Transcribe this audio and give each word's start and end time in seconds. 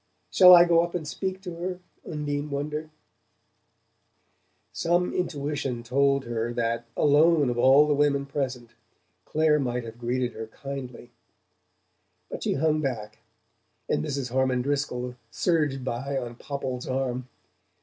"Shall 0.31 0.55
I 0.55 0.65
go 0.65 0.81
up 0.81 0.95
and 0.95 1.07
speak 1.07 1.41
to 1.43 1.53
her?" 1.57 1.79
Undine 2.09 2.49
wondered. 2.49 2.89
Some 4.73 5.13
intuition 5.13 5.83
told 5.83 6.25
her 6.25 6.51
that, 6.55 6.85
alone 6.97 7.51
of 7.51 7.59
all 7.59 7.85
the 7.87 7.93
women 7.93 8.25
present, 8.25 8.71
Clare 9.25 9.59
might 9.59 9.83
have 9.83 9.99
greeted 9.99 10.33
her 10.33 10.47
kindly; 10.47 11.11
but 12.31 12.41
she 12.41 12.53
hung 12.55 12.81
back, 12.81 13.19
and 13.87 14.03
Mrs. 14.03 14.31
Harmon 14.31 14.63
Driscoll 14.63 15.17
surged 15.29 15.85
by 15.85 16.17
on 16.17 16.33
Popple's 16.33 16.87
arm. 16.87 17.27